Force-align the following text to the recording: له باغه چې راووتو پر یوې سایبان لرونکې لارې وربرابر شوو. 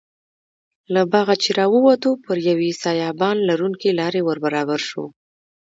له 0.93 1.01
باغه 1.11 1.35
چې 1.43 1.49
راووتو 1.59 2.09
پر 2.23 2.37
یوې 2.49 2.71
سایبان 2.83 3.37
لرونکې 3.49 3.89
لارې 3.99 4.21
وربرابر 4.23 4.79
شوو. 4.89 5.07